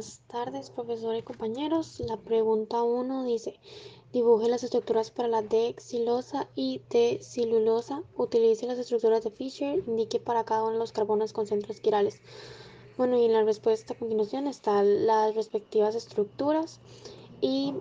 [0.00, 2.00] Buenas tardes, profesor y compañeros.
[2.00, 3.60] La pregunta 1 dice,
[4.14, 8.02] dibuje las estructuras para la D-xilosa y D-cilulosa.
[8.16, 9.84] Utilice las estructuras de Fischer.
[9.86, 12.22] Indique para cada uno de los carbonos con centros quirales.
[12.96, 16.80] Bueno, y en la respuesta a continuación están las respectivas estructuras.
[17.42, 17.74] Y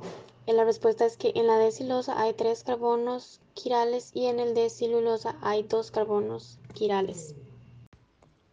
[0.46, 5.38] la respuesta es que en la D-xilosa hay tres carbonos quirales y en el D-cilulosa
[5.42, 7.34] hay dos carbonos quirales.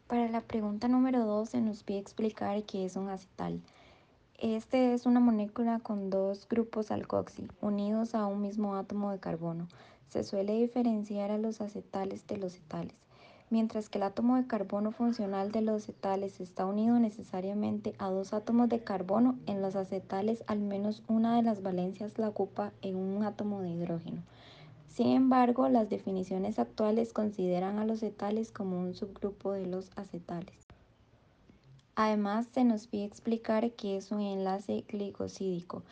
[0.09, 3.61] Para la pregunta número 2 se nos pide explicar qué es un acetal.
[4.39, 9.67] Este es una molécula con dos grupos alcoxi unidos a un mismo átomo de carbono.
[10.07, 12.95] Se suele diferenciar a los acetales de los etales.
[13.51, 18.33] Mientras que el átomo de carbono funcional de los acetales está unido necesariamente a dos
[18.33, 22.95] átomos de carbono, en los acetales al menos una de las valencias la ocupa en
[22.95, 24.23] un átomo de hidrógeno.
[24.97, 30.57] Sin embargo, las definiciones actuales consideran a los etales como un subgrupo de los acetales.
[31.97, 35.83] Además, se nos pide explicar qué es un enlace glicosídico.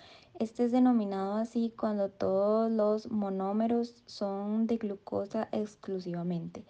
[0.40, 6.64] Este es denominado así cuando todos los monómeros son de glucosa exclusivamente.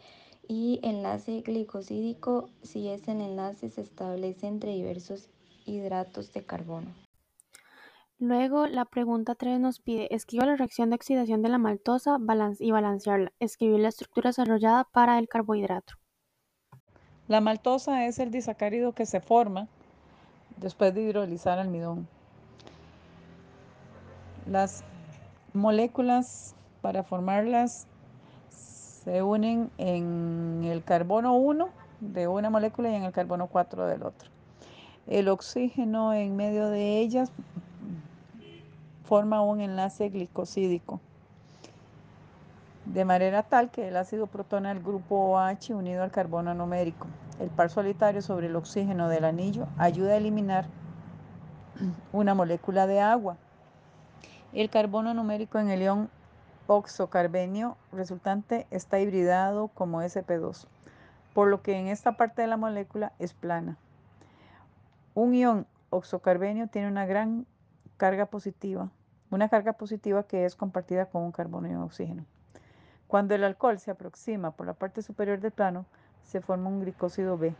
[0.48, 5.28] Y enlace glicosídico si es el enlace se establece entre diversos
[5.67, 7.03] hidratos de carbono.
[8.19, 12.19] Luego, la pregunta 3 nos pide escribir la reacción de oxidación de la maltosa
[12.61, 13.33] y balancearla.
[13.41, 15.95] Escribir la estructura desarrollada para el carbohidrato.
[17.27, 19.67] La maltosa es el disacárido que se forma
[20.59, 22.07] después de hidrolizar almidón.
[24.47, 24.85] Las
[25.53, 27.87] moléculas para formarlas
[28.51, 31.69] se unen en el carbono 1
[32.01, 34.31] de una molécula y en el carbono 4 del otro.
[35.07, 37.33] El oxígeno en medio de ellas
[39.05, 41.00] forma un enlace glicosídico,
[42.86, 47.06] de manera tal que el ácido protona el grupo OH unido al carbono numérico.
[47.41, 50.66] El par solitario sobre el oxígeno del anillo ayuda a eliminar
[52.12, 53.36] una molécula de agua.
[54.52, 56.11] El carbono numérico en el ion
[56.67, 60.67] oxocarbenio resultante está hibridado como sp2,
[61.34, 63.77] por lo que en esta parte de la molécula es plana.
[65.14, 67.46] Un ion oxocarbenio tiene una gran
[67.96, 68.90] carga positiva,
[69.30, 72.24] una carga positiva que es compartida con un carbono y un oxígeno.
[73.06, 75.86] Cuando el alcohol se aproxima por la parte superior del plano,
[76.22, 77.55] se forma un glicósido B.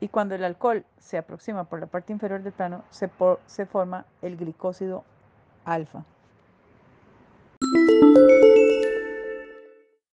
[0.00, 3.10] Y cuando el alcohol se aproxima por la parte inferior del plano, se,
[3.46, 5.04] se forma el glicósido
[5.64, 6.04] alfa.